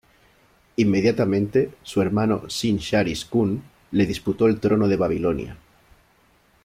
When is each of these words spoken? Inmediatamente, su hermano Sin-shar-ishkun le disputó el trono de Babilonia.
Inmediatamente, 0.77 1.75
su 1.83 2.01
hermano 2.01 2.49
Sin-shar-ishkun 2.49 3.61
le 3.91 4.05
disputó 4.07 4.47
el 4.47 4.59
trono 4.59 4.87
de 4.87 4.95
Babilonia. 4.97 5.57